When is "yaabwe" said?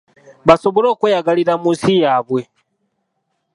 2.03-2.41